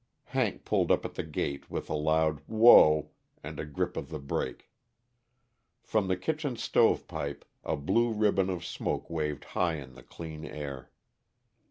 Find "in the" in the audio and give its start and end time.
9.75-10.01